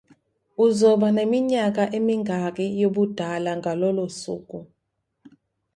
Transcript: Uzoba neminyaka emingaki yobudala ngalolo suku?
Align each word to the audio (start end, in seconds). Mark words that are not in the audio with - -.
Uzoba 0.65 1.07
neminyaka 1.17 1.83
emingaki 1.97 2.65
yobudala 2.81 3.51
ngalolo 3.59 4.05
suku? 4.21 4.59